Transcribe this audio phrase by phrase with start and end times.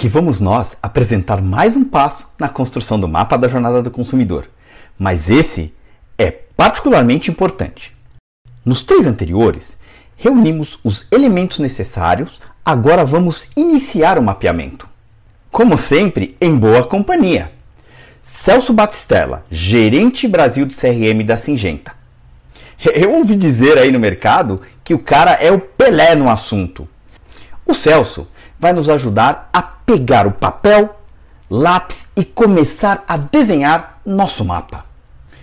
[0.00, 4.48] Aqui vamos nós apresentar mais um passo na construção do mapa da jornada do consumidor.
[4.98, 5.74] Mas esse
[6.16, 7.94] é particularmente importante.
[8.64, 9.78] Nos três anteriores,
[10.16, 14.88] reunimos os elementos necessários, agora vamos iniciar o mapeamento.
[15.50, 17.52] Como sempre, em boa companhia.
[18.22, 21.92] Celso Batistella, gerente Brasil do CRM da Singenta.
[22.94, 26.88] Eu ouvi dizer aí no mercado que o cara é o Pelé no assunto.
[27.66, 28.26] O Celso
[28.58, 30.94] vai nos ajudar a pegar o papel,
[31.50, 34.86] lápis e começar a desenhar nosso mapa.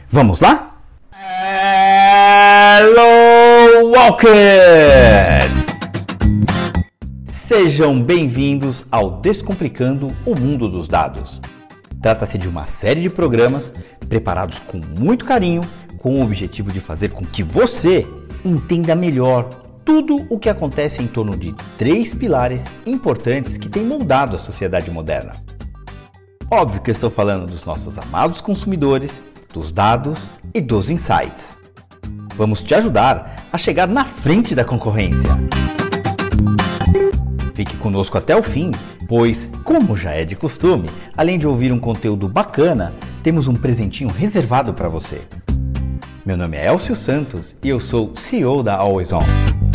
[0.10, 0.78] Vamos lá?
[2.80, 5.52] Hello Walkers!
[7.46, 11.42] Sejam bem-vindos ao Descomplicando o Mundo dos Dados.
[12.02, 13.74] Trata-se de uma série de programas
[14.08, 15.60] preparados com muito carinho,
[15.98, 18.08] com o objetivo de fazer com que você
[18.46, 24.36] entenda melhor tudo o que acontece em torno de três pilares importantes que têm moldado
[24.36, 25.32] a sociedade moderna.
[26.52, 29.22] Óbvio que estou falando dos nossos amados consumidores,
[29.54, 31.56] dos dados e dos insights.
[32.36, 35.40] Vamos te ajudar a chegar na frente da concorrência.
[37.56, 38.72] Fique conosco até o fim,
[39.08, 44.10] pois, como já é de costume, além de ouvir um conteúdo bacana, temos um presentinho
[44.10, 45.22] reservado para você.
[46.26, 49.67] Meu nome é Elcio Santos e eu sou CEO da Always On.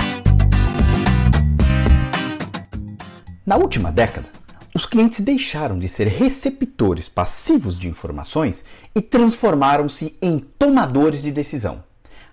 [3.44, 4.28] Na última década,
[4.72, 11.82] os clientes deixaram de ser receptores passivos de informações e transformaram-se em tomadores de decisão.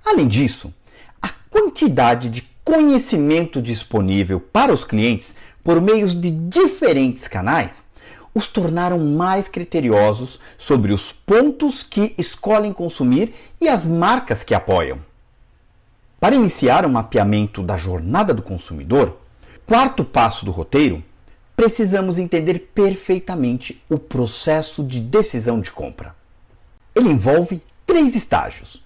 [0.05, 0.71] Além disso,
[1.19, 7.83] a quantidade de conhecimento disponível para os clientes por meios de diferentes canais
[8.31, 14.99] os tornaram mais criteriosos sobre os pontos que escolhem consumir e as marcas que apoiam.
[16.19, 19.18] Para iniciar o mapeamento da jornada do consumidor,
[19.69, 21.03] quarto passo do roteiro,
[21.55, 26.15] precisamos entender perfeitamente o processo de decisão de compra.
[26.95, 28.83] Ele envolve três estágios: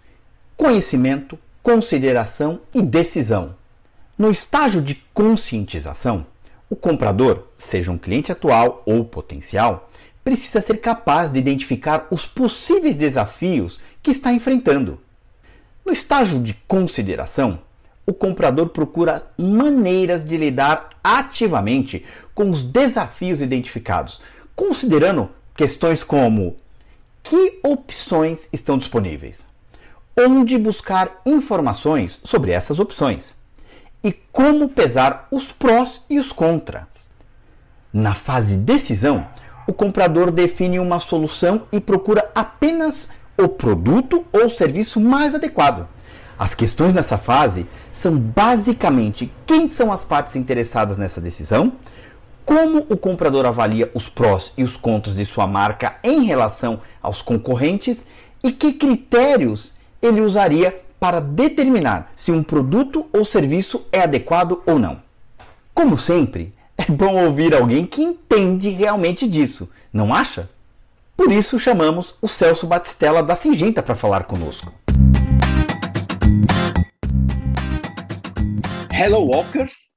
[0.57, 3.55] conhecimento, consideração e decisão.
[4.17, 6.25] No estágio de conscientização,
[6.69, 9.89] o comprador, seja um cliente atual ou potencial,
[10.21, 14.99] precisa ser capaz de identificar os possíveis desafios que está enfrentando.
[15.85, 17.61] No estágio de consideração,
[18.05, 24.19] o comprador procura maneiras de lidar ativamente com os desafios identificados,
[24.55, 26.55] considerando questões como
[27.21, 29.47] que opções estão disponíveis,
[30.17, 33.33] onde buscar informações sobre essas opções
[34.03, 37.09] e como pesar os prós e os contras.
[37.91, 39.25] Na fase decisão,
[39.65, 45.87] o comprador define uma solução e procura apenas o produto ou serviço mais adequado
[46.43, 51.71] as questões nessa fase são basicamente quem são as partes interessadas nessa decisão,
[52.43, 57.21] como o comprador avalia os prós e os contras de sua marca em relação aos
[57.21, 58.03] concorrentes
[58.43, 59.71] e que critérios
[60.01, 65.01] ele usaria para determinar se um produto ou serviço é adequado ou não.
[65.73, 70.49] Como sempre, é bom ouvir alguém que entende realmente disso, não acha?
[71.15, 74.73] Por isso chamamos o Celso Batistella da Singenta para falar conosco.
[78.95, 79.91] Hello Walkers!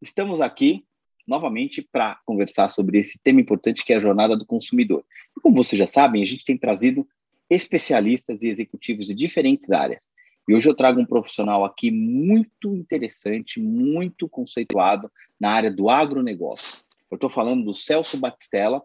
[0.00, 0.86] Estamos aqui
[1.28, 5.04] novamente para conversar sobre esse tema importante que é a jornada do consumidor.
[5.36, 7.06] E como vocês já sabem, a gente tem trazido
[7.50, 10.08] especialistas e executivos de diferentes áreas.
[10.48, 16.84] E hoje eu trago um profissional aqui muito interessante, muito conceituado na área do agronegócio.
[17.10, 18.82] Eu estou falando do Celso Batistella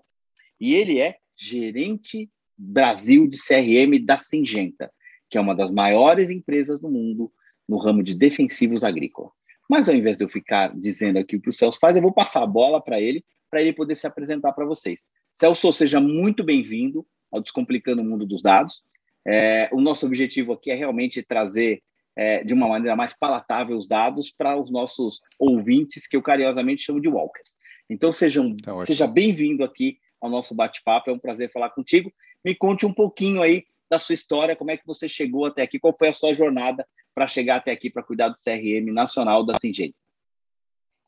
[0.59, 4.91] e ele é gerente Brasil de CRM da Singenta,
[5.29, 7.31] que é uma das maiores empresas do mundo
[7.67, 9.31] no ramo de defensivos agrícolas.
[9.69, 12.13] Mas ao invés de eu ficar dizendo aqui o que o Celso faz, eu vou
[12.13, 15.01] passar a bola para ele, para ele poder se apresentar para vocês.
[15.33, 18.81] Celso, seja muito bem-vindo ao Descomplicando o Mundo dos Dados.
[19.25, 21.83] É, o nosso objetivo aqui é realmente trazer
[22.15, 26.81] é, de uma maneira mais palatável os dados para os nossos ouvintes, que eu carinhosamente
[26.81, 27.57] chamo de walkers.
[27.89, 32.11] Então, sejam, tá seja bem-vindo aqui ao nosso bate-papo, é um prazer falar contigo.
[32.43, 35.77] Me conte um pouquinho aí da sua história, como é que você chegou até aqui,
[35.77, 36.85] qual foi a sua jornada
[37.17, 39.95] para chegar até aqui para cuidar do CRM nacional da Singenta.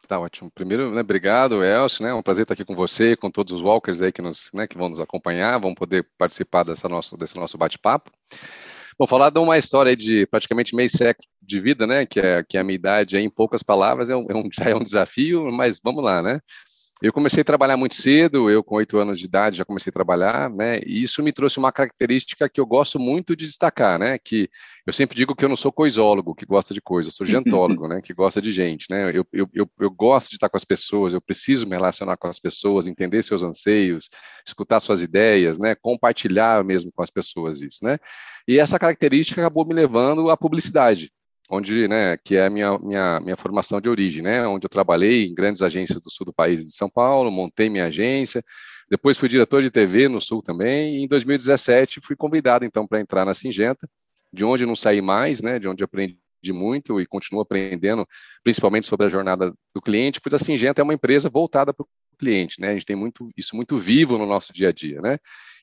[0.08, 0.50] Tá ótimo.
[0.50, 2.10] Primeiro, né, obrigado, Elcio, né?
[2.10, 4.66] É um prazer estar aqui com você, com todos os walkers aí que, nos, né,
[4.66, 8.10] que vão nos acompanhar, vão poder participar dessa nosso, desse nosso bate-papo.
[8.98, 12.08] Vou falar de uma história de praticamente meio século de vida, né?
[12.08, 14.50] Que é, que é a minha idade, aí, em poucas palavras, é um, é um,
[14.52, 16.40] já é um desafio, mas vamos lá, né?
[17.02, 19.94] Eu comecei a trabalhar muito cedo, eu com oito anos de idade já comecei a
[19.94, 20.80] trabalhar, né?
[20.86, 24.18] E isso me trouxe uma característica que eu gosto muito de destacar, né?
[24.18, 24.50] Que
[24.86, 27.88] eu sempre digo que eu não sou coisólogo, que gosta de coisas, eu sou gentólogo,
[27.88, 28.02] né?
[28.02, 29.12] Que gosta de gente, né?
[29.16, 32.28] Eu, eu, eu, eu, gosto de estar com as pessoas, eu preciso me relacionar com
[32.28, 34.10] as pessoas, entender seus anseios,
[34.46, 35.76] escutar suas ideias, né?
[35.76, 37.98] Compartilhar mesmo com as pessoas isso, né?
[38.46, 41.10] E essa característica acabou me levando à publicidade,
[41.50, 45.26] onde, né, que é a minha, minha, minha formação de origem, né, onde eu trabalhei
[45.26, 48.44] em grandes agências do sul do país de São Paulo, montei minha agência,
[48.88, 53.02] depois fui diretor de TV no sul também, e em 2017 fui convidado, então, para
[53.02, 53.90] entrar na Singenta,
[54.32, 56.20] de onde não saí mais, né, de onde aprendi
[56.50, 58.08] muito e continuo aprendendo,
[58.44, 61.88] principalmente sobre a jornada do cliente, pois a Singenta é uma empresa voltada para o
[62.18, 65.18] cliente, né, a gente tem muito, isso muito vivo no nosso dia a dia, né,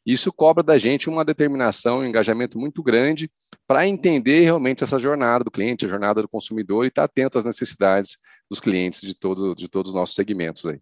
[0.06, 3.28] isso cobra da gente uma determinação, um engajamento muito grande
[3.66, 7.38] para entender realmente essa jornada do cliente, a jornada do consumidor e estar tá atento
[7.38, 8.16] às necessidades
[8.48, 10.78] dos clientes de, todo, de todos os nossos segmentos aí.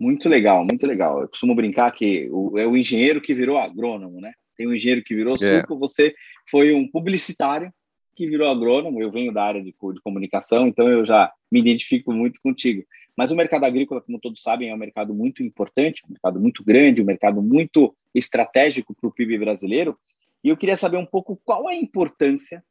[0.00, 1.20] Muito legal, muito legal.
[1.20, 4.32] Eu costumo brincar que o, é o engenheiro que virou agrônomo, né?
[4.56, 5.60] Tem um engenheiro que virou é.
[5.60, 6.14] suco, você
[6.50, 7.72] foi um publicitário
[8.16, 9.00] que virou agrônomo.
[9.00, 12.84] Eu venho da área de, de comunicação, então eu já me identifico muito contigo.
[13.16, 16.64] Mas o mercado agrícola, como todos sabem, é um mercado muito importante, um mercado muito
[16.64, 19.98] grande, um mercado muito estratégico para o PIB brasileiro.
[20.42, 22.62] E eu queria saber um pouco qual a importância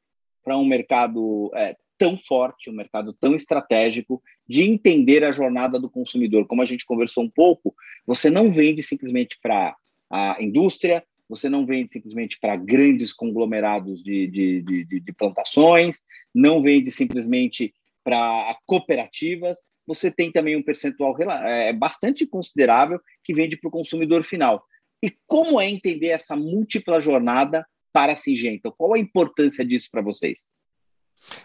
[0.44, 5.90] para um mercado é, tão forte, um mercado tão estratégico, de entender a jornada do
[5.90, 6.46] consumidor.
[6.46, 7.74] Como a gente conversou um pouco,
[8.06, 9.76] você não vende simplesmente para
[10.10, 16.04] a indústria, você não vende simplesmente para grandes conglomerados de, de, de, de plantações,
[16.34, 17.74] não vende simplesmente
[18.04, 24.24] para cooperativas, você tem também um percentual é, bastante considerável que vende para o consumidor
[24.24, 24.64] final.
[25.04, 28.72] E como é entender essa múltipla jornada para a Singenta?
[28.72, 30.50] Qual a importância disso para vocês?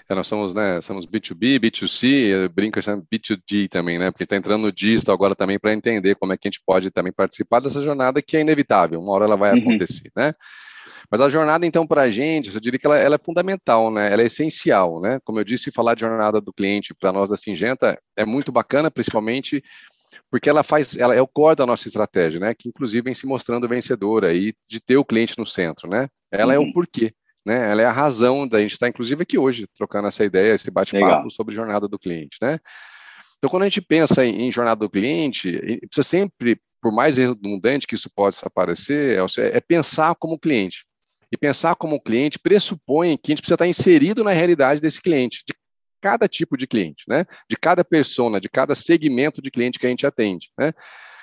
[0.08, 4.62] É, nós somos, né, somos B2B, B2C, brinca chamando B2D também, né, porque está entrando
[4.62, 7.82] no digital agora também para entender como é que a gente pode também participar dessa
[7.82, 9.60] jornada que é inevitável, uma hora ela vai uhum.
[9.60, 10.32] acontecer, né.
[11.10, 14.12] Mas a jornada, então, para a gente, eu diria que ela, ela, é fundamental, né?
[14.12, 15.18] Ela é essencial, né?
[15.24, 18.90] Como eu disse, falar de jornada do cliente para nós da Singenta é muito bacana,
[18.90, 19.62] principalmente
[20.30, 22.54] porque ela faz, ela é o core da nossa estratégia, né?
[22.54, 26.08] Que inclusive vem se mostrando vencedora aí de ter o cliente no centro, né?
[26.30, 26.52] Ela uhum.
[26.52, 26.72] é o uhum.
[26.72, 27.12] porquê,
[27.44, 27.70] né?
[27.70, 31.30] Ela é a razão da gente estar, inclusive, aqui hoje, trocando essa ideia, esse bate-papo
[31.30, 32.58] sobre jornada do cliente, né?
[33.38, 35.52] Então, quando a gente pensa em, em jornada do cliente,
[35.86, 40.84] precisa sempre, por mais redundante que isso possa parecer, é, é pensar como cliente.
[41.30, 45.44] E pensar como cliente pressupõe que a gente precisa estar inserido na realidade desse cliente,
[45.46, 45.54] de
[46.00, 47.24] cada tipo de cliente, né?
[47.48, 50.72] De cada persona, de cada segmento de cliente que a gente atende, né?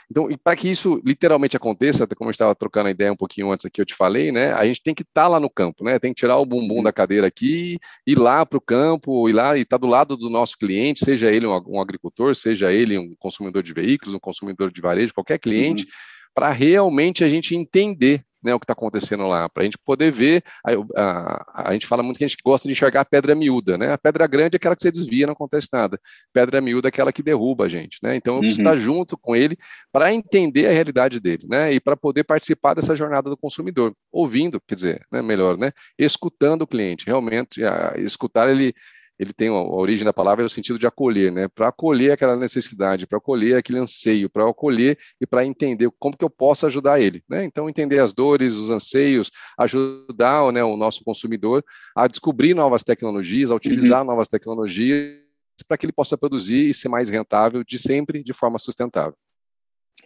[0.09, 3.51] Então, para que isso literalmente aconteça, até como eu estava trocando a ideia um pouquinho
[3.51, 4.53] antes aqui, eu te falei, né?
[4.53, 5.97] A gente tem que estar tá lá no campo, né?
[5.97, 9.57] Tem que tirar o bumbum da cadeira aqui, ir lá para o campo, ir lá
[9.57, 12.97] e estar tá do lado do nosso cliente, seja ele um, um, agricultor, seja ele
[12.97, 15.89] um consumidor de veículos, um consumidor de varejo, qualquer cliente, uhum.
[16.35, 20.12] para realmente a gente entender né, o que está acontecendo lá, para a gente poder
[20.12, 20.44] ver.
[20.63, 20.71] A,
[21.01, 23.92] a, a, gente fala muito que a gente gosta de enxergar a pedra miúda, né?
[23.92, 26.00] A pedra grande é aquela que você desvia, não acontece nada.
[26.31, 28.15] Pedra miúda é aquela que derruba a gente, né?
[28.15, 28.71] Então eu preciso uhum.
[28.71, 29.57] estar junto com ele
[29.92, 31.74] para entender a realidade dele, né?
[31.74, 35.71] E para poder participar dessa jornada do consumidor, ouvindo, quer dizer, né, melhor, né?
[35.98, 38.75] Escutando o cliente, realmente, a, escutar ele
[39.17, 41.47] ele tem a origem da palavra é o sentido de acolher, né?
[41.47, 46.23] Para acolher aquela necessidade, para acolher aquele anseio, para acolher e para entender como que
[46.23, 47.44] eu posso ajudar ele, né?
[47.45, 51.63] Então entender as dores, os anseios, ajudar né, o nosso consumidor
[51.95, 54.07] a descobrir novas tecnologias, a utilizar uhum.
[54.07, 55.23] novas tecnologias
[55.67, 59.15] para que ele possa produzir e ser mais rentável de sempre de forma sustentável.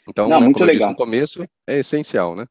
[0.07, 0.67] Então, Não, né, como legal.
[0.67, 2.45] eu disse no começo, é essencial, né?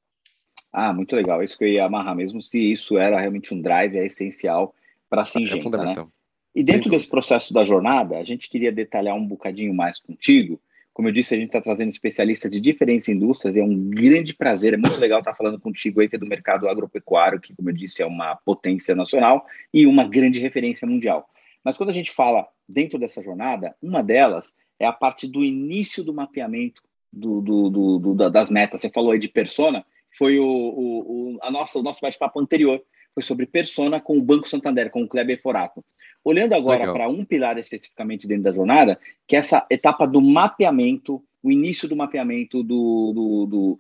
[0.73, 1.43] Ah, muito legal.
[1.43, 4.75] Isso que eu ia amarrar mesmo, se isso era realmente um drive, é essencial
[5.09, 6.05] para a Singenta, é fundamental.
[6.07, 6.11] Né?
[6.59, 10.61] E dentro desse processo da jornada, a gente queria detalhar um bocadinho mais contigo.
[10.93, 14.35] Como eu disse, a gente está trazendo especialistas de diferentes indústrias e é um grande
[14.35, 17.71] prazer, é muito legal estar falando contigo aí, que é do mercado agropecuário, que, como
[17.71, 21.31] eu disse, é uma potência nacional e uma grande referência mundial.
[21.63, 26.03] Mas quando a gente fala dentro dessa jornada, uma delas é a parte do início
[26.03, 28.81] do mapeamento do, do, do, do das metas.
[28.81, 29.87] Você falou aí de persona,
[30.19, 32.83] foi o, o, o, a nossa, o nosso bate-papo anterior,
[33.15, 35.85] foi sobre persona com o Banco Santander, com o Kleber Forato.
[36.25, 41.23] Olhando agora para um pilar especificamente dentro da jornada, que é essa etapa do mapeamento,
[41.43, 43.79] o início do mapeamento do, do, do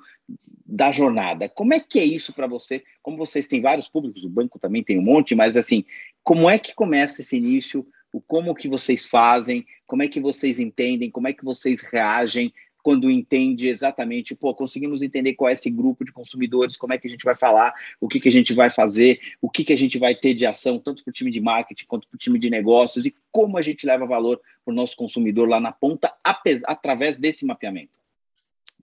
[0.64, 1.48] da jornada.
[1.48, 2.84] Como é que é isso para você?
[3.02, 5.84] Como vocês têm vários públicos, o banco também tem um monte, mas assim,
[6.22, 7.86] como é que começa esse início?
[8.12, 9.66] O como que vocês fazem?
[9.86, 11.10] Como é que vocês entendem?
[11.10, 12.52] Como é que vocês reagem?
[12.82, 17.06] Quando entende exatamente, pô, conseguimos entender qual é esse grupo de consumidores, como é que
[17.06, 19.76] a gente vai falar, o que, que a gente vai fazer, o que, que a
[19.76, 22.38] gente vai ter de ação, tanto para o time de marketing quanto para o time
[22.38, 26.12] de negócios, e como a gente leva valor para o nosso consumidor lá na ponta,
[26.24, 27.98] através desse mapeamento.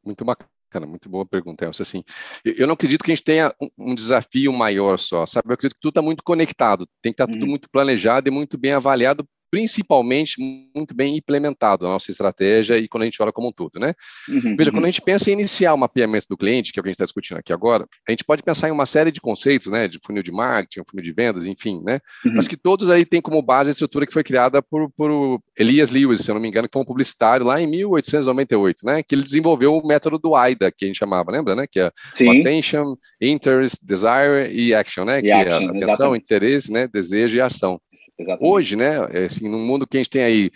[0.03, 0.49] Muito bacana.
[0.85, 1.81] muito boa pergunta, Elcio.
[1.81, 2.03] Assim,
[2.43, 5.49] eu não acredito que a gente tenha um desafio maior só, sabe?
[5.49, 7.49] Eu acredito que tudo está muito conectado, tem que estar tá tudo uhum.
[7.49, 10.35] muito planejado e muito bem avaliado principalmente
[10.75, 13.93] muito bem implementado a nossa estratégia e quando a gente olha como um todo, né?
[14.29, 14.77] Uhum, Veja, uhum.
[14.77, 16.91] quando a gente pensa em iniciar o mapeamento do cliente, que é o que a
[16.91, 19.87] gente está discutindo aqui agora, a gente pode pensar em uma série de conceitos, né,
[19.87, 21.99] de funil de marketing, funil de vendas, enfim, né?
[22.25, 22.33] Uhum.
[22.35, 25.89] Mas que todos aí têm como base a estrutura que foi criada por, por Elias
[25.89, 29.03] Lewis, se eu não me engano, que foi um publicitário lá em 1898, né?
[29.03, 31.65] Que ele desenvolveu o método do AIDA, que a gente chamava, lembra, né?
[31.69, 35.19] Que é Attention, Interest, Desire e Action, né?
[35.19, 36.23] E que action, é atenção, exatamente.
[36.23, 36.87] interesse, né?
[36.87, 37.79] Desejo e ação.
[38.17, 38.51] Exatamente.
[38.51, 40.51] Hoje, né, é, assim, no mundo que a gente tem aí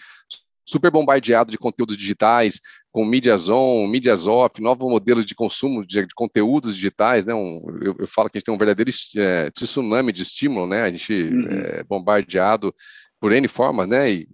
[0.66, 2.60] super bombardeado de conteúdos digitais,
[2.92, 7.34] com mídias on, mídias off, novo modelo de consumo de, de conteúdos digitais, né?
[7.34, 10.84] Um, eu, eu, falo que a gente tem um verdadeiro é, tsunami de estímulo, né?
[10.84, 11.48] A gente uhum.
[11.50, 12.74] é bombardeado
[13.20, 14.12] por N formas, né?
[14.12, 14.28] E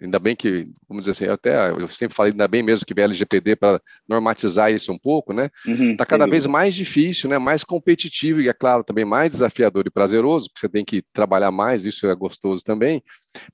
[0.00, 3.06] ainda bem que, vamos dizer assim, até eu sempre falei ainda bem mesmo que veio
[3.06, 5.50] LGPD para normatizar isso um pouco, né?
[5.66, 7.38] Está uhum, tá cada vez mais difícil, né?
[7.38, 11.50] Mais competitivo e é claro também mais desafiador e prazeroso, porque você tem que trabalhar
[11.50, 13.02] mais, isso é gostoso também,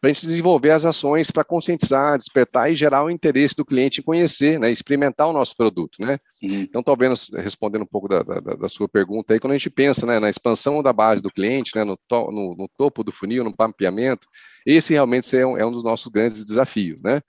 [0.00, 4.00] para a gente desenvolver as ações para conscientizar, despertar e gerar o interesse do cliente
[4.00, 4.70] em conhecer, né?
[4.70, 6.18] Experimentar o nosso produto, né?
[6.42, 6.61] Uhum.
[6.61, 10.06] Então, talvez respondendo um pouco da, da, da, sua pergunta aí, quando a gente pensa,
[10.06, 13.44] né, na expansão da base do cliente, né, no, to, no, no topo do funil,
[13.44, 14.26] no mapeamento,
[14.66, 17.21] esse realmente é um, é um dos nossos grandes desafios, né?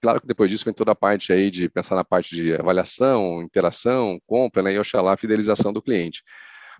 [0.00, 3.42] Claro que depois disso vem toda a parte aí de pensar na parte de avaliação,
[3.42, 6.22] interação, compra, né, e oxalá fidelização do cliente.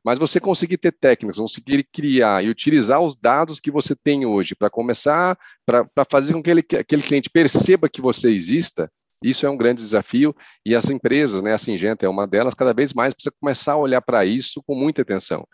[0.05, 4.55] Mas você conseguir ter técnicas, conseguir criar e utilizar os dados que você tem hoje
[4.55, 5.37] para começar,
[5.67, 8.88] para fazer com que ele, aquele cliente perceba que você exista,
[9.21, 10.33] isso é um grande desafio
[10.64, 13.76] e as empresas, né, a Singenta é uma delas, cada vez mais precisa começar a
[13.76, 15.45] olhar para isso com muita atenção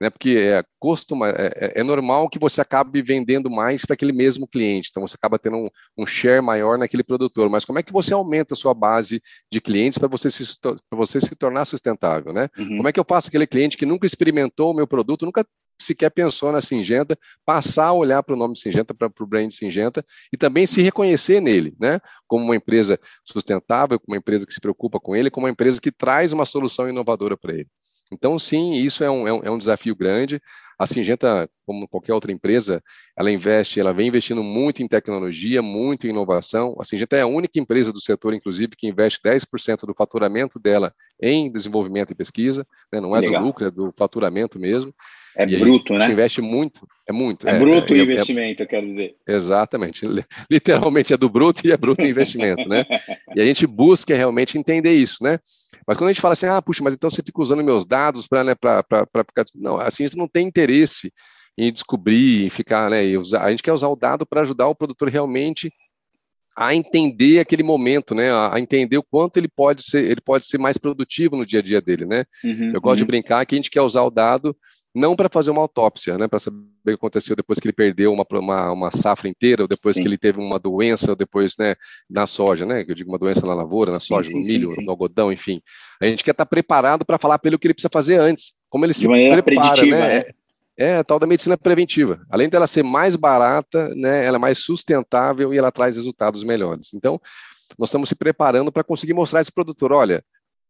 [0.00, 0.10] né?
[0.10, 4.46] Porque é, costuma, é, é, é normal que você acabe vendendo mais para aquele mesmo
[4.46, 7.48] cliente, então você acaba tendo um, um, share maior naquele produtor.
[7.48, 10.44] Mas como é que você aumenta a sua base de clientes para você se
[10.90, 12.48] você se tornar sustentável, né?
[12.58, 12.76] Uhum.
[12.78, 15.44] Como é que eu faço aquele cliente que nunca experimentou o meu produto, nunca
[15.78, 20.04] sequer pensou na Singenta, passar a olhar para o nome Singenta, para o brand Singenta
[20.32, 22.00] e também se reconhecer nele, né?
[22.26, 25.80] Como uma empresa sustentável, como uma empresa que se preocupa com ele, como uma empresa
[25.80, 27.68] que traz uma solução inovadora para ele.
[28.12, 30.40] Então, sim, isso é um, é um, é um desafio grande.
[30.78, 32.82] A Singenta, como qualquer outra empresa,
[33.16, 36.76] ela investe, ela vem investindo muito em tecnologia, muito em inovação.
[36.78, 40.94] A Singenta é a única empresa do setor, inclusive, que investe 10% do faturamento dela
[41.20, 43.00] em desenvolvimento e pesquisa, né?
[43.00, 43.40] não é Legal.
[43.40, 44.94] do lucro, é do faturamento mesmo.
[45.38, 45.98] É e bruto, né?
[45.98, 47.46] A gente investe muito, é muito.
[47.46, 49.16] É, é bruto o é, é investimento, eu quero dizer.
[49.28, 50.06] Exatamente.
[50.50, 52.86] Literalmente é do bruto e é bruto o investimento, né?
[53.34, 55.38] E a gente busca realmente entender isso, né?
[55.86, 58.26] Mas quando a gente fala assim, ah, puxa, mas então você fica usando meus dados
[58.26, 59.44] para né, ficar.
[59.54, 61.12] Não, assim, a gente não tem interesse
[61.58, 63.04] em descobrir, em ficar, né?
[63.18, 65.70] Usar, a gente quer usar o dado para ajudar o produtor realmente
[66.56, 68.32] a entender aquele momento, né?
[68.32, 71.62] A, entender o quanto ele pode ser, ele pode ser mais produtivo no dia a
[71.62, 72.24] dia dele, né?
[72.42, 73.04] Uhum, eu gosto uhum.
[73.04, 74.56] de brincar que a gente quer usar o dado
[74.96, 78.12] não para fazer uma autópsia, né, para saber o que aconteceu depois que ele perdeu
[78.12, 80.02] uma, uma, uma safra inteira, ou depois sim.
[80.02, 81.74] que ele teve uma doença, ou depois, né,
[82.08, 84.82] na soja, né, eu digo uma doença na lavoura, na soja, sim, no milho, sim,
[84.82, 85.60] no algodão, enfim.
[86.00, 88.18] A gente quer estar tá preparado para falar para ele o que ele precisa fazer
[88.18, 89.90] antes, como ele De se prepara, né?
[89.90, 90.16] né?
[90.16, 90.34] É,
[90.78, 92.24] é a tal da medicina preventiva.
[92.30, 96.94] Além dela ser mais barata, né, ela é mais sustentável e ela traz resultados melhores.
[96.94, 97.20] Então,
[97.78, 100.24] nós estamos se preparando para conseguir mostrar esse produtor, olha,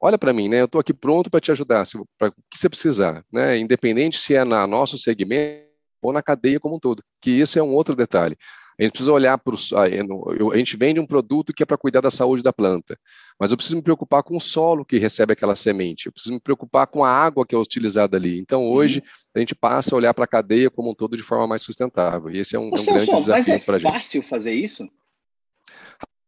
[0.07, 0.61] olha para mim, né?
[0.61, 1.85] Eu estou aqui pronto para te ajudar,
[2.17, 3.59] para o que você precisar, né?
[3.59, 5.67] Independente se é na nosso segmento
[6.01, 7.03] ou na cadeia como um todo.
[7.21, 8.37] Que isso é um outro detalhe.
[8.79, 10.53] A gente precisa olhar para o.
[10.53, 12.97] A gente vende um produto que é para cuidar da saúde da planta,
[13.41, 16.41] mas eu preciso me preocupar com o solo que recebe aquela semente, eu preciso me
[16.41, 18.39] preocupar com a água que é utilizada ali.
[18.39, 19.31] Então, hoje, uhum.
[19.35, 22.31] a gente passa a olhar para a cadeia como um todo de forma mais sustentável,
[22.31, 23.89] e esse é um, é um grande desafio para a gente.
[23.89, 24.87] É fácil fazer isso?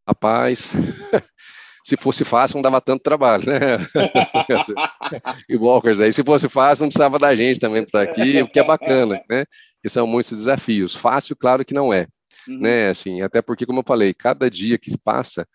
[0.06, 0.72] Rapaz,
[1.88, 3.78] se fosse fácil, não dava tanto trabalho, né?
[5.48, 8.46] e Walkers aí, se fosse fácil, não precisava da gente também para estar aqui, o
[8.46, 9.46] que é bacana, né?
[9.80, 10.94] Que são muitos desafios.
[10.94, 12.06] Fácil, claro que não é,
[12.46, 12.58] uhum.
[12.58, 12.90] né?
[12.90, 15.48] Assim, até porque, como eu falei, cada dia que passa,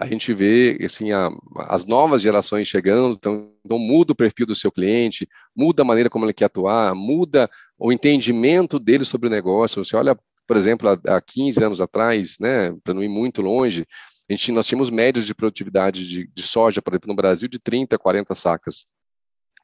[0.00, 1.28] a gente vê assim a,
[1.68, 6.08] as novas gerações chegando, então, então, muda o perfil do seu cliente, muda a maneira
[6.08, 7.46] como ele quer atuar, muda
[7.78, 9.84] o entendimento dele sobre o negócio.
[9.84, 13.86] Você olha, por exemplo, há, há 15 anos atrás, né, para não ir muito longe,
[14.28, 17.58] a gente, nós tínhamos médias de produtividade de, de soja, por exemplo, no Brasil, de
[17.58, 18.86] 30, 40 sacas.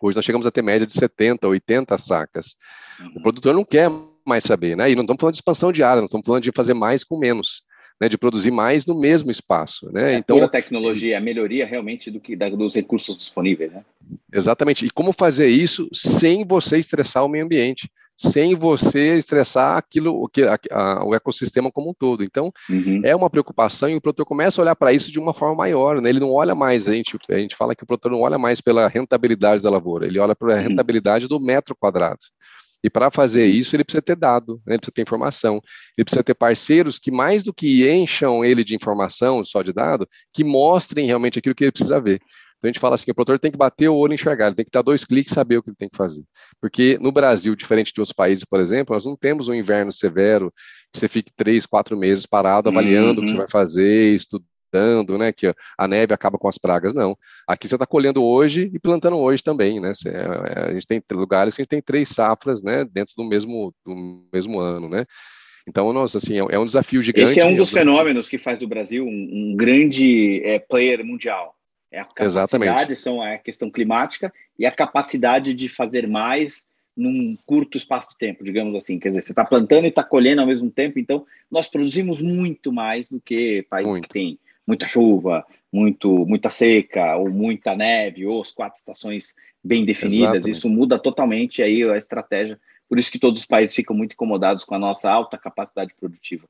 [0.01, 2.57] Hoje nós chegamos a ter média de 70, 80 sacas.
[3.01, 3.13] Uhum.
[3.17, 3.91] O produtor não quer
[4.27, 4.91] mais saber, né?
[4.91, 7.19] E não estamos falando de expansão de área, nós estamos falando de fazer mais com
[7.19, 7.63] menos.
[8.01, 9.91] Né, de produzir mais no mesmo espaço.
[9.93, 10.15] Né?
[10.15, 13.71] É então, a tecnologia, a melhoria realmente do que da, dos recursos disponíveis.
[13.73, 13.85] Né?
[14.33, 14.87] Exatamente.
[14.87, 20.29] E como fazer isso sem você estressar o meio ambiente, sem você estressar aquilo, o,
[20.29, 20.43] que,
[21.05, 22.25] o ecossistema como um todo.
[22.25, 23.03] Então, uhum.
[23.05, 26.01] é uma preocupação e o produtor começa a olhar para isso de uma forma maior.
[26.01, 26.09] Né?
[26.09, 28.61] Ele não olha mais, a gente, a gente fala que o produtor não olha mais
[28.61, 30.69] pela rentabilidade da lavoura, ele olha para a uhum.
[30.69, 32.19] rentabilidade do metro quadrado.
[32.83, 34.75] E para fazer isso, ele precisa ter dado, né?
[34.75, 35.61] ele precisa ter informação,
[35.97, 40.09] ele precisa ter parceiros que, mais do que encham ele de informação, só de dado,
[40.33, 42.21] que mostrem realmente aquilo que ele precisa ver.
[42.61, 44.55] Então a gente fala assim, o produtor tem que bater o olho e enxergar, ele
[44.55, 46.23] tem que dar dois cliques e saber o que ele tem que fazer.
[46.61, 50.53] Porque no Brasil, diferente de outros países, por exemplo, nós não temos um inverno severo,
[50.93, 53.19] que você fique três, quatro meses parado avaliando uhum.
[53.19, 53.39] o que você uhum.
[53.39, 55.33] vai fazer, estudando né?
[55.33, 57.17] Que a neve acaba com as pragas, não.
[57.47, 59.93] Aqui você está colhendo hoje e plantando hoje também, né?
[60.07, 62.85] É, a gente tem lugares que a gente tem três safras, né?
[62.85, 65.05] Dentro do mesmo, do mesmo ano, né?
[65.69, 67.31] Então, nós, assim, é, é um desafio gigante.
[67.31, 71.55] Esse é um dos fenômenos que faz do Brasil um, um grande é, player mundial.
[71.93, 72.97] É a capacidade, Exatamente.
[72.97, 78.45] são a questão climática e a capacidade de fazer mais num curto espaço de tempo,
[78.45, 78.99] digamos assim.
[78.99, 82.73] Quer dizer, você está plantando e está colhendo ao mesmo tempo, então nós produzimos muito
[82.73, 84.07] mais do que países muito.
[84.07, 84.39] que têm
[84.71, 90.37] muita chuva, muito, muita seca, ou muita neve, ou as quatro estações bem definidas.
[90.37, 90.51] Exatamente.
[90.57, 92.59] Isso muda totalmente aí a estratégia.
[92.89, 96.47] Por isso que todos os países ficam muito incomodados com a nossa alta capacidade produtiva.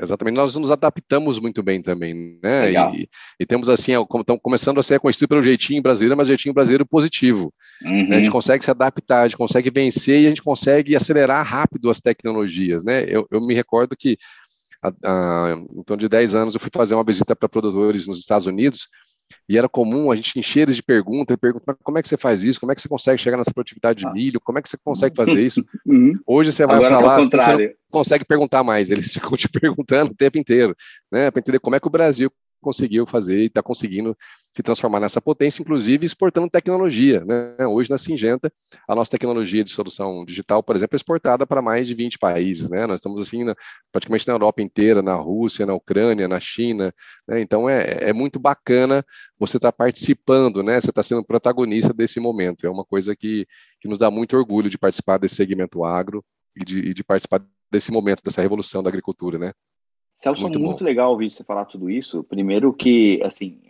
[0.00, 2.72] Exatamente, nós nos adaptamos muito bem também, né?
[2.72, 6.84] E, e, temos assim, estão começando a ser conhecido pelo jeitinho brasileiro, mas jeitinho brasileiro
[6.84, 7.54] positivo.
[7.84, 8.08] Uhum.
[8.08, 8.16] Né?
[8.16, 11.88] A gente consegue se adaptar, a gente consegue vencer e a gente consegue acelerar rápido
[11.88, 13.04] as tecnologias, né?
[13.06, 14.18] Eu, eu me recordo que
[15.04, 18.46] há, em torno de 10 anos, eu fui fazer uma visita para produtores nos Estados
[18.46, 18.88] Unidos
[19.48, 22.16] e era comum a gente encher eles de perguntas, e perguntar como é que você
[22.16, 24.12] faz isso, como é que você consegue chegar nessa produtividade de ah.
[24.12, 25.64] milho, como é que você consegue fazer isso.
[25.86, 26.18] Uhum.
[26.26, 30.14] Hoje você vai para lá, você não consegue perguntar mais, eles ficam te perguntando o
[30.16, 30.74] tempo inteiro,
[31.12, 34.16] né, para entender como é que o Brasil conseguiu fazer e está conseguindo
[34.56, 37.22] se transformar nessa potência, inclusive exportando tecnologia.
[37.26, 37.66] Né?
[37.66, 38.50] Hoje, na Singenta,
[38.88, 42.70] a nossa tecnologia de solução digital, por exemplo, é exportada para mais de 20 países.
[42.70, 42.86] Né?
[42.86, 43.54] Nós estamos assim, na,
[43.92, 46.90] praticamente na Europa inteira, na Rússia, na Ucrânia, na China.
[47.28, 47.42] Né?
[47.42, 49.04] Então, é, é muito bacana
[49.38, 50.80] você estar tá participando, né?
[50.80, 52.66] você está sendo protagonista desse momento.
[52.66, 53.46] É uma coisa que,
[53.78, 56.24] que nos dá muito orgulho de participar desse segmento agro
[56.56, 59.52] e de, e de participar desse momento, dessa revolução da agricultura, né?
[60.14, 62.24] Celso, muito, muito legal ouvir você falar tudo isso.
[62.24, 63.60] Primeiro que, assim,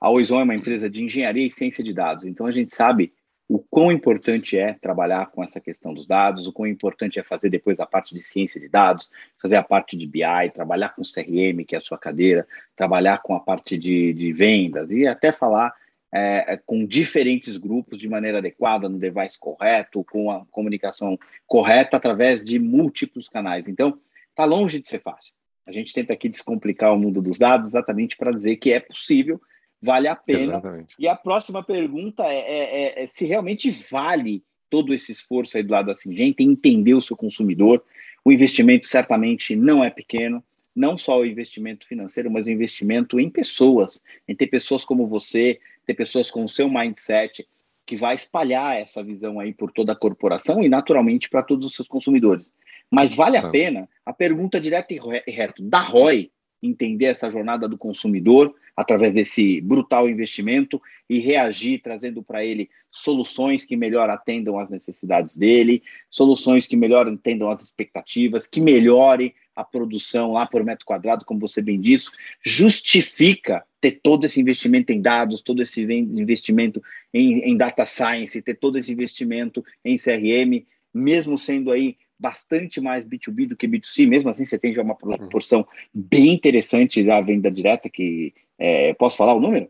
[0.00, 3.12] a Oizon é uma empresa de engenharia e ciência de dados, então a gente sabe
[3.48, 7.50] o quão importante é trabalhar com essa questão dos dados, o quão importante é fazer
[7.50, 9.10] depois a parte de ciência de dados,
[9.42, 12.46] fazer a parte de BI, trabalhar com CRM, que é a sua cadeira,
[12.76, 15.74] trabalhar com a parte de, de vendas e até falar
[16.12, 22.44] é, com diferentes grupos de maneira adequada, no device correto, com a comunicação correta através
[22.44, 23.68] de múltiplos canais.
[23.68, 23.98] Então,
[24.28, 25.32] está longe de ser fácil.
[25.66, 29.40] A gente tenta aqui descomplicar o mundo dos dados exatamente para dizer que é possível,
[29.82, 30.38] vale a pena.
[30.38, 30.94] Exatamente.
[30.98, 35.62] E a próxima pergunta é, é, é, é, se realmente vale todo esse esforço aí
[35.62, 37.82] do lado da Singenta, entender o seu consumidor.
[38.24, 43.28] O investimento certamente não é pequeno, não só o investimento financeiro, mas o investimento em
[43.28, 47.46] pessoas, em ter pessoas como você, ter pessoas com o seu mindset,
[47.84, 51.74] que vai espalhar essa visão aí por toda a corporação e naturalmente para todos os
[51.74, 52.52] seus consumidores.
[52.88, 56.30] Mas vale a pena a pergunta direta e reto da ROI
[56.62, 63.64] entender essa jornada do consumidor através desse brutal investimento e reagir trazendo para ele soluções
[63.64, 69.64] que melhor atendam às necessidades dele, soluções que melhor atendam às expectativas, que melhore a
[69.64, 72.10] produção lá por metro quadrado, como você bem disse,
[72.42, 78.54] justifica ter todo esse investimento em dados, todo esse investimento em, em data science, ter
[78.54, 84.28] todo esse investimento em CRM, mesmo sendo aí bastante mais B2B do que B2C, mesmo
[84.28, 89.34] assim você tem já uma proporção bem interessante da venda direta, que é, posso falar
[89.34, 89.68] o número?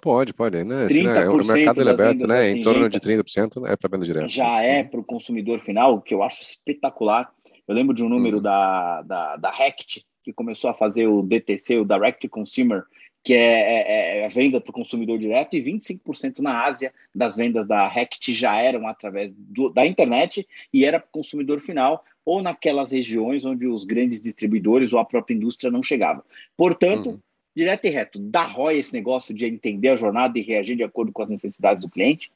[0.00, 0.64] Pode, pode.
[0.64, 0.86] Né?
[0.86, 2.50] né o mercado é aberto, né?
[2.50, 4.28] Em torno de 30% é para venda direta.
[4.28, 7.32] Já é para o consumidor final, que eu acho espetacular.
[7.66, 8.42] Eu lembro de um número hum.
[8.42, 12.82] da, da, da Rect, que começou a fazer o DTC, o Direct Consumer,
[13.24, 17.36] que é, é, é a venda para o consumidor direto, e 25% na Ásia das
[17.36, 22.04] vendas da Rect já eram através do, da internet e era para o consumidor final,
[22.24, 26.22] ou naquelas regiões onde os grandes distribuidores ou a própria indústria não chegavam.
[26.56, 27.18] Portanto, uhum.
[27.54, 31.12] direto e reto, dá ROI esse negócio de entender a jornada e reagir de acordo
[31.12, 32.30] com as necessidades do cliente?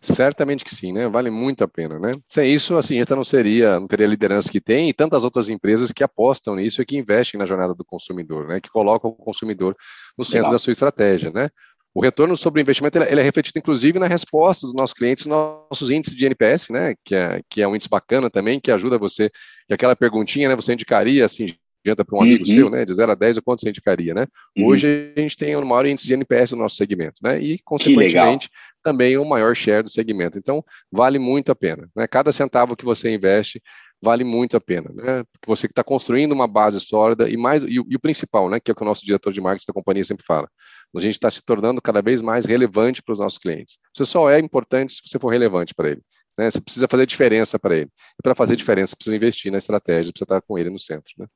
[0.00, 1.08] Certamente que sim, né?
[1.08, 2.12] Vale muito a pena, né?
[2.28, 5.48] Sem isso, assim, esta não seria, não teria a liderança que tem e tantas outras
[5.48, 8.60] empresas que apostam nisso e que investem na jornada do consumidor, né?
[8.60, 9.74] Que colocam o consumidor
[10.16, 10.52] no centro Legal.
[10.52, 11.48] da sua estratégia, né?
[11.94, 15.90] O retorno sobre o investimento ele é refletido, inclusive, na resposta dos nossos clientes, nossos
[15.90, 16.94] índices de NPS, né?
[17.02, 19.30] Que é, que é um índice bacana também, que ajuda você,
[19.66, 20.54] que aquela perguntinha, né?
[20.54, 22.52] Você indicaria, assim, Singenta para um amigo uhum.
[22.52, 22.84] seu, né?
[22.84, 24.26] De 0 a 10, o quanto você indicaria, né?
[24.56, 24.66] Uhum.
[24.66, 27.40] Hoje a gente tem o maior índice de NPS no nosso segmento, né?
[27.40, 28.48] E, consequentemente,
[28.82, 30.38] também o maior share do segmento.
[30.38, 31.88] Então, vale muito a pena.
[31.94, 32.06] Né?
[32.06, 33.62] Cada centavo que você investe
[34.00, 35.24] vale muito a pena, né?
[35.32, 38.60] Porque você que está construindo uma base sólida e mais e, e, o principal, né?
[38.60, 40.48] Que é o que o nosso diretor de marketing da companhia sempre fala.
[40.96, 43.78] A gente está se tornando cada vez mais relevante para os nossos clientes.
[43.94, 46.02] Você só é importante se você for relevante para ele.
[46.38, 46.50] Né?
[46.50, 47.90] Você precisa fazer diferença para ele.
[48.18, 51.12] E para fazer diferença, precisa investir na estratégia, precisa estar com ele no centro.
[51.18, 51.26] Né?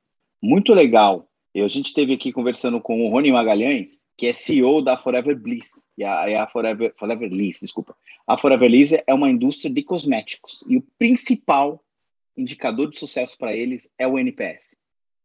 [0.43, 1.25] Muito legal.
[1.55, 5.85] A gente esteve aqui conversando com o Rony Magalhães, que é CEO da Forever Bliss.
[5.97, 7.95] E a, a Forever, Forever Bliss, desculpa.
[8.27, 10.61] A Forever Bliss é uma indústria de cosméticos.
[10.67, 11.81] E o principal
[12.35, 14.75] indicador de sucesso para eles é o NPS.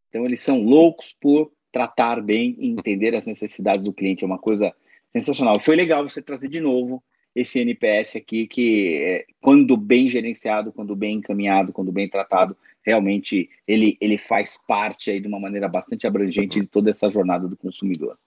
[0.08, 4.22] Então, eles são loucos por tratar bem e entender as necessidades do cliente.
[4.22, 4.72] É uma coisa
[5.10, 5.58] sensacional.
[5.58, 7.02] Foi legal você trazer de novo
[7.34, 13.48] esse NPS aqui, que é, quando bem gerenciado, quando bem encaminhado, quando bem tratado, realmente
[13.66, 17.56] ele, ele faz parte aí de uma maneira bastante abrangente de toda essa jornada do
[17.56, 18.18] consumidor.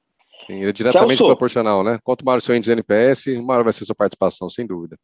[0.46, 2.00] Sim, é diretamente Celso, proporcional, né?
[2.04, 4.98] Quanto maior o seu índice NPS, maior vai ser a sua participação, sem dúvida.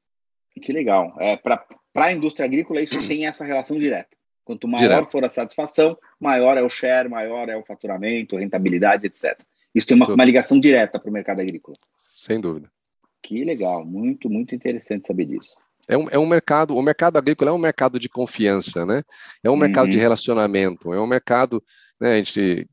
[0.62, 1.14] Que legal.
[1.20, 4.18] É, Para a indústria agrícola, isso tem essa relação direta.
[4.44, 5.12] Quanto maior Direto.
[5.12, 9.38] for a satisfação, maior é o share, maior é o faturamento, rentabilidade, etc.
[9.76, 11.78] Isso tem uma, uma ligação direta para o mercado agrícola.
[12.16, 12.72] Sem dúvida.
[13.22, 15.58] Que legal, muito, muito interessante saber disso.
[15.88, 19.02] É um, é um mercado, o mercado agrícola é um mercado de confiança, né?
[19.44, 19.60] É um uhum.
[19.60, 21.64] mercado de relacionamento, é um mercado,
[22.00, 22.68] né, a gente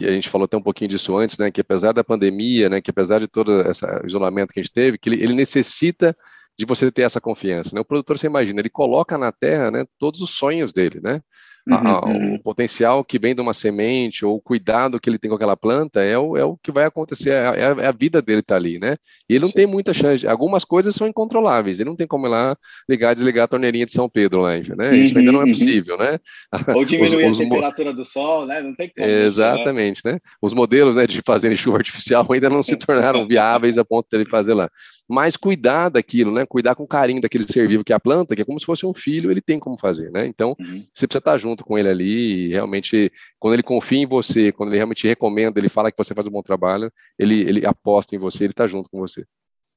[0.00, 2.90] a gente falou até um pouquinho disso antes, né, que apesar da pandemia, né, que
[2.90, 6.16] apesar de todo esse isolamento que a gente teve, que ele, ele necessita
[6.58, 7.80] de você ter essa confiança, né?
[7.80, 11.20] O produtor, você imagina, ele coloca na terra, né, todos os sonhos dele, né?
[11.66, 12.34] Uhum, a, uhum.
[12.34, 15.56] O potencial que vem de uma semente ou o cuidado que ele tem com aquela
[15.56, 18.42] planta é o, é o que vai acontecer, é a, é a é vida dele
[18.42, 18.96] tá ali, né?
[19.28, 22.30] E ele não tem muita chance, algumas coisas são incontroláveis, ele não tem como ir
[22.30, 22.56] lá
[22.88, 24.96] ligar desligar a torneirinha de São Pedro lá, né?
[24.96, 25.58] Isso ainda não é uhum, uhum.
[25.58, 26.18] possível, né?
[26.76, 28.60] Ou diminuir os, os, a temperatura do sol, né?
[28.60, 29.06] Não tem como.
[29.06, 29.24] Né?
[29.24, 30.12] Exatamente, né?
[30.12, 30.18] né?
[30.40, 34.16] Os modelos né, de fazerem chuva artificial ainda não se tornaram viáveis a ponto de
[34.16, 34.68] ele fazer lá.
[35.08, 36.46] Mas cuidar daquilo, né?
[36.46, 38.86] Cuidar com carinho daquele ser vivo que é a planta, que é como se fosse
[38.86, 40.26] um filho, ele tem como fazer, né?
[40.26, 40.82] Então, uhum.
[40.92, 44.50] você precisa estar junto junto com ele ali, e realmente, quando ele confia em você,
[44.50, 48.16] quando ele realmente recomenda, ele fala que você faz um bom trabalho, ele, ele aposta
[48.16, 49.24] em você, ele está junto com você.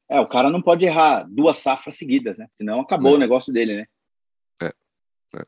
[0.10, 2.48] É, o cara não pode errar duas safras seguidas, né?
[2.54, 3.16] Senão acabou é.
[3.16, 3.86] o negócio dele, né?
[4.64, 4.68] É.
[4.68, 5.44] é.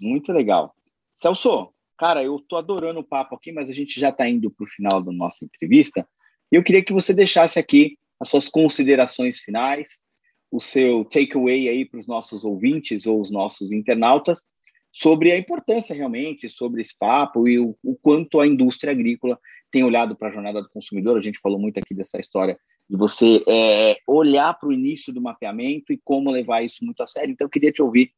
[0.00, 0.74] Muito legal.
[1.14, 4.64] Celso, cara, eu tô adorando o papo aqui, mas a gente já está indo para
[4.64, 6.08] o final da nossa entrevista.
[6.50, 10.04] E eu queria que você deixasse aqui as suas considerações finais,
[10.50, 14.44] o seu takeaway aí para os nossos ouvintes ou os nossos internautas
[14.92, 19.38] sobre a importância realmente, sobre esse papo e o, o quanto a indústria agrícola
[19.70, 21.16] tem olhado para a jornada do consumidor.
[21.18, 25.20] A gente falou muito aqui dessa história de você é, olhar para o início do
[25.20, 27.32] mapeamento e como levar isso muito a sério.
[27.32, 28.10] Então, eu queria te ouvir,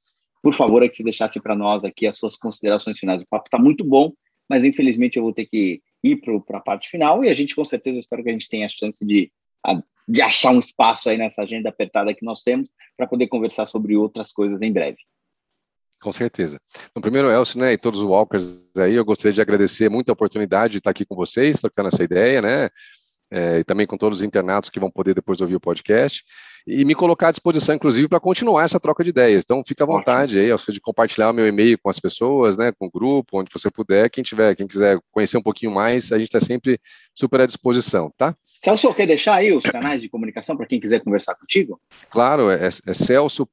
[0.42, 3.20] por favor, que você deixasse para nós aqui as suas considerações finais.
[3.22, 4.12] O papo está muito bom,
[4.48, 7.64] mas infelizmente eu vou ter que ir para a parte final e a gente, com
[7.64, 9.30] certeza, espero que a gente tenha a chance de,
[10.09, 13.96] de achar um espaço aí nessa agenda apertada que nós temos para poder conversar sobre
[13.96, 14.98] outras coisas em breve.
[16.00, 16.58] Com certeza.
[16.90, 20.14] Então, primeiro, Elcio, né, e todos os walkers aí, eu gostaria de agradecer muito a
[20.14, 22.70] oportunidade de estar aqui com vocês, trocando essa ideia, né,
[23.30, 26.24] é, e também com todos os internatos que vão poder depois ouvir o podcast,
[26.66, 29.42] e me colocar à disposição, inclusive, para continuar essa troca de ideias.
[29.44, 30.40] Então, fica à vontade Ótimo.
[30.40, 33.50] aí, Elcio, de compartilhar o meu e-mail com as pessoas, né, com o grupo, onde
[33.52, 36.80] você puder, quem tiver, quem quiser conhecer um pouquinho mais, a gente está sempre
[37.14, 38.34] super à disposição, tá?
[38.42, 41.80] Celso, quer deixar aí os canais de comunicação para quem quiser conversar contigo?
[42.08, 43.46] Claro, é, é Celso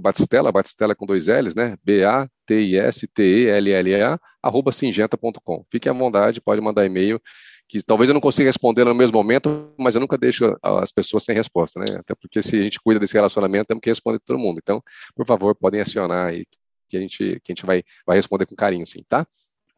[0.00, 1.76] Batistella, Batistella com dois L's, né?
[1.84, 5.64] B-A-T-I-S-T-E-L-L-A, arroba singenta.com.
[5.70, 7.22] Fique à vontade, pode mandar e-mail,
[7.68, 11.24] que talvez eu não consiga responder no mesmo momento, mas eu nunca deixo as pessoas
[11.24, 11.98] sem resposta, né?
[12.00, 14.58] Até porque se a gente cuida desse relacionamento, temos que responder todo mundo.
[14.60, 14.82] Então,
[15.14, 16.44] por favor, podem acionar aí,
[16.88, 19.24] que a gente, que a gente vai, vai responder com carinho, sim, tá?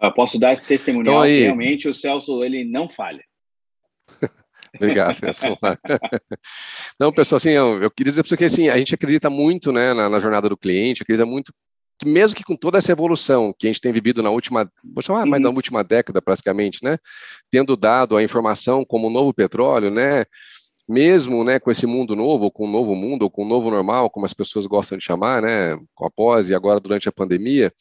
[0.00, 1.42] Eu posso dar esse testemunhal então, aí...
[1.42, 3.22] realmente o Celso, ele não falha.
[4.74, 5.18] Obrigado,
[6.98, 9.70] Não, pessoal, assim, eu, eu queria dizer para você que assim, a gente acredita muito
[9.70, 11.52] né, na, na, jornada do cliente, acredita muito
[11.98, 15.02] que mesmo que com toda essa evolução que a gente tem vivido na última, vou
[15.02, 15.54] chamar mais uhum.
[15.54, 16.96] última década praticamente, né,
[17.50, 20.24] tendo dado a informação como novo petróleo, né,
[20.88, 23.70] mesmo né, com esse mundo novo, ou com o novo mundo, ou com o novo
[23.70, 27.12] normal, como as pessoas gostam de chamar, né, com a pós e agora durante a
[27.12, 27.72] pandemia,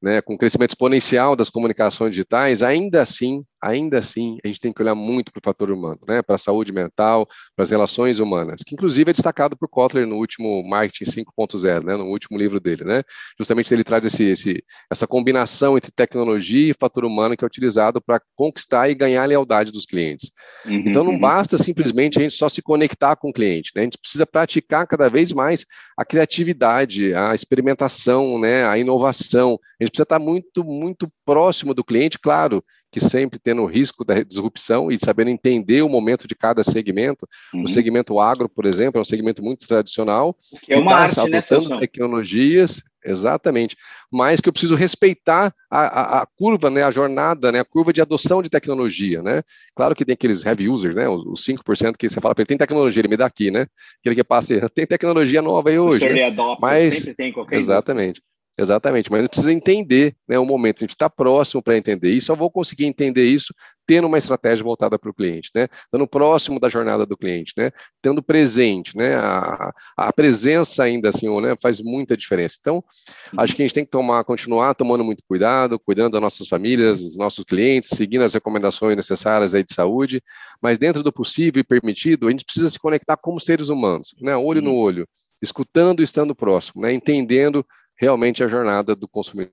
[0.00, 4.72] né, com o crescimento exponencial das comunicações digitais, ainda assim ainda assim a gente tem
[4.72, 6.22] que olhar muito para o fator humano, né?
[6.22, 10.16] Para a saúde mental, para as relações humanas, que inclusive é destacado por Kotler no
[10.16, 11.96] último Marketing 5.0, né?
[11.96, 13.02] No último livro dele, né?
[13.38, 18.00] Justamente ele traz esse, esse, essa combinação entre tecnologia e fator humano que é utilizado
[18.00, 20.30] para conquistar e ganhar a lealdade dos clientes.
[20.64, 21.18] Uhum, então não uhum.
[21.18, 23.82] basta simplesmente a gente só se conectar com o cliente, né?
[23.82, 25.64] A gente precisa praticar cada vez mais
[25.96, 28.66] a criatividade, a experimentação, né?
[28.66, 29.58] A inovação.
[29.80, 34.04] A gente precisa estar muito, muito próximo do cliente, claro, que sempre tendo o risco
[34.04, 37.28] da disrupção e sabendo entender o momento de cada segmento.
[37.52, 37.64] Uhum.
[37.64, 40.36] O segmento agro, por exemplo, é um segmento muito tradicional.
[40.62, 43.76] Que é uma tá arte, né, tecnologias, exatamente,
[44.10, 47.92] mas que eu preciso respeitar a, a, a, curva, né, a jornada, né, a curva
[47.92, 49.42] de adoção de tecnologia, né?
[49.74, 52.48] Claro que tem aqueles heavy users, né, os, os 5% que você fala para ele,
[52.48, 53.66] tem tecnologia, ele me dá aqui, né?
[54.00, 56.08] Aquele que passa, tem tecnologia nova aí hoje.
[56.08, 56.24] Né?
[56.24, 58.20] Adopta, mas, sempre tem qualquer Exatamente.
[58.20, 58.35] Indústria.
[58.58, 62.34] Exatamente, mas precisa entender né, o momento, a gente está próximo para entender, e só
[62.34, 63.52] vou conseguir entender isso
[63.86, 65.68] tendo uma estratégia voltada para o cliente, né?
[65.84, 67.70] Estando próximo da jornada do cliente, né?
[68.02, 69.14] Tendo presente, né?
[69.14, 72.56] A, a presença ainda assim, né, faz muita diferença.
[72.58, 72.82] Então,
[73.36, 77.00] acho que a gente tem que tomar, continuar tomando muito cuidado, cuidando das nossas famílias,
[77.00, 80.22] dos nossos clientes, seguindo as recomendações necessárias aí de saúde,
[80.60, 84.34] mas dentro do possível e permitido, a gente precisa se conectar como seres humanos, né?
[84.34, 85.06] Olho no olho,
[85.42, 86.92] escutando e estando próximo, né?
[86.92, 87.64] Entendendo
[87.96, 89.52] realmente a jornada do consumidor,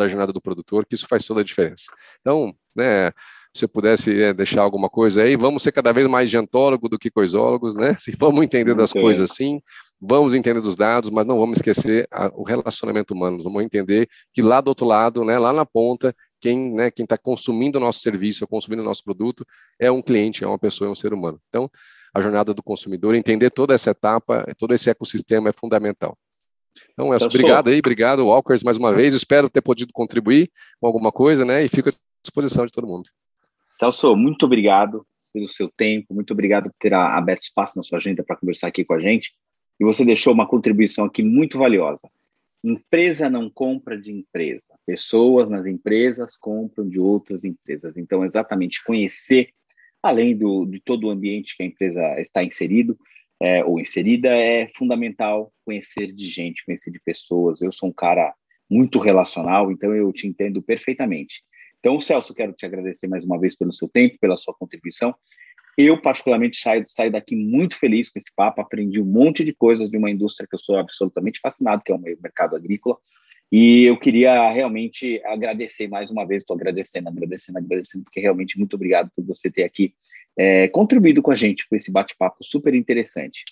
[0.00, 1.86] a jornada do produtor, que isso faz toda a diferença.
[2.20, 3.12] Então, né,
[3.54, 6.98] se eu pudesse é, deixar alguma coisa aí, vamos ser cada vez mais gentólogo do
[6.98, 7.94] que coisólogos, né?
[8.00, 9.60] Se vamos entender das coisas assim,
[10.00, 13.42] vamos entender dos dados, mas não vamos esquecer a, o relacionamento humano.
[13.42, 17.18] Vamos entender que lá do outro lado, né, lá na ponta, quem né, quem está
[17.18, 19.46] consumindo o nosso serviço, consumindo o nosso produto,
[19.78, 21.38] é um cliente, é uma pessoa, é um ser humano.
[21.48, 21.70] Então,
[22.14, 26.16] a jornada do consumidor, entender toda essa etapa, todo esse ecossistema é fundamental.
[26.92, 29.14] Então, Elcio, obrigado aí, obrigado, Walkers, mais uma vez.
[29.14, 31.64] Espero ter podido contribuir com alguma coisa, né?
[31.64, 33.08] E fico à disposição de todo mundo.
[33.78, 38.22] Celso, muito obrigado pelo seu tempo, muito obrigado por ter aberto espaço na sua agenda
[38.22, 39.32] para conversar aqui com a gente.
[39.80, 42.08] E você deixou uma contribuição aqui muito valiosa.
[42.62, 44.74] Empresa não compra de empresa.
[44.86, 47.96] Pessoas nas empresas compram de outras empresas.
[47.96, 49.48] Então, exatamente conhecer,
[50.00, 52.96] além do, de todo o ambiente que a empresa está inserido,
[53.42, 57.60] é, ou inserida, é fundamental conhecer de gente, conhecer de pessoas.
[57.60, 58.32] Eu sou um cara
[58.70, 61.42] muito relacional, então eu te entendo perfeitamente.
[61.80, 65.12] Então, Celso, quero te agradecer mais uma vez pelo seu tempo, pela sua contribuição.
[65.76, 69.90] Eu, particularmente, saio, saio daqui muito feliz com esse papo, aprendi um monte de coisas
[69.90, 72.96] de uma indústria que eu sou absolutamente fascinado, que é o mercado agrícola,
[73.50, 78.76] e eu queria realmente agradecer mais uma vez, estou agradecendo, agradecendo, agradecendo, porque realmente muito
[78.76, 79.94] obrigado por você ter aqui
[80.36, 83.44] é, contribuído com a gente com esse bate-papo super interessante.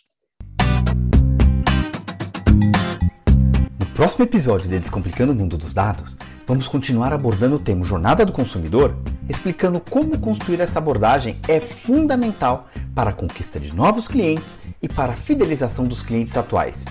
[3.79, 6.17] No próximo episódio de Descomplicando o Mundo dos Dados,
[6.47, 8.97] vamos continuar abordando o tema Jornada do Consumidor,
[9.29, 15.13] explicando como construir essa abordagem é fundamental para a conquista de novos clientes e para
[15.13, 16.87] a fidelização dos clientes atuais.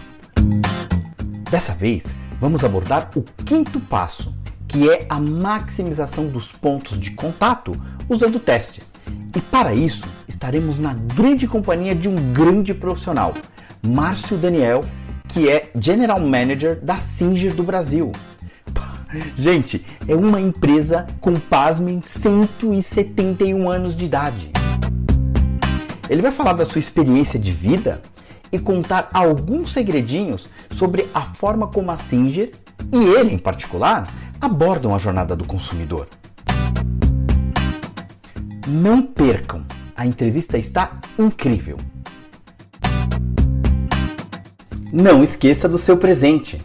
[1.49, 2.06] Dessa vez,
[2.39, 4.34] vamos abordar o quinto passo,
[4.67, 7.71] que é a maximização dos pontos de contato
[8.08, 8.93] usando testes.
[9.36, 13.34] E para isso, estaremos na grande companhia de um grande profissional,
[13.86, 14.84] Márcio Daniel,
[15.28, 18.12] que é General Manager da Singer do Brasil.
[19.38, 24.52] Gente, é uma empresa com, pasmem, 171 anos de idade.
[26.10, 28.02] Ele vai falar da sua experiência de vida
[28.52, 32.52] e contar alguns segredinhos sobre a forma como a Singer
[32.91, 34.08] e ele em particular
[34.41, 36.08] abordam a jornada do consumidor.
[38.69, 41.77] Não percam, a entrevista está incrível.
[44.93, 46.62] Não esqueça do seu presente.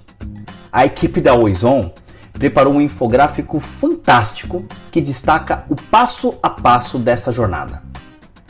[0.70, 1.94] A equipe da Oizon
[2.34, 7.82] preparou um infográfico fantástico que destaca o passo a passo dessa jornada.